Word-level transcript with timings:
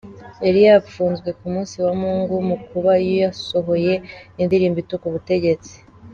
Yari 0.45 0.59
yapfunzwe 0.67 1.29
ku 1.37 1.45
munsi 1.53 1.75
wa 1.85 1.93
Mungu 2.01 2.35
mu 2.47 2.57
kuba 2.67 2.91
yasohoye 3.21 3.93
indirimbo 4.41 4.77
ituka 4.83 5.05
ubutegetsi. 5.07 5.73